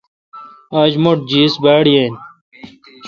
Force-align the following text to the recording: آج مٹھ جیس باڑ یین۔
آج 0.81 0.91
مٹھ 1.03 1.23
جیس 1.29 1.53
باڑ 1.63 1.83
یین۔ 1.93 2.13